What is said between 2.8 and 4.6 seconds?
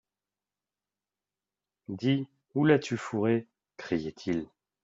fourrée? criait-il.